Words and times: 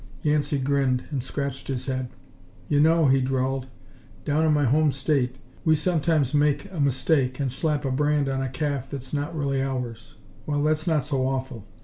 Yancey 0.23 0.57
grinned 0.57 1.03
and 1.11 1.21
scratched 1.21 1.67
his 1.67 1.85
head. 1.85 2.09
"You 2.67 2.79
know," 2.79 3.05
he 3.07 3.21
drawled, 3.21 3.67
"down 4.25 4.47
in 4.47 4.51
my 4.51 4.63
home 4.65 4.91
state, 4.91 5.35
we 5.63 5.75
sometimes 5.75 6.33
make 6.33 6.67
a 6.71 6.79
mistake 6.79 7.39
and 7.39 7.51
slap 7.51 7.85
a 7.85 7.91
brand 7.91 8.27
on 8.27 8.41
a 8.41 8.49
calf 8.49 8.89
that's 8.89 9.13
not 9.13 9.37
really 9.37 9.61
ours. 9.61 10.15
Well, 10.47 10.63
that's 10.63 10.87
not 10.87 11.05
so 11.05 11.27
awful. 11.27 11.67